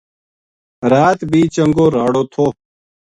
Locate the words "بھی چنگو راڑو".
1.31-2.23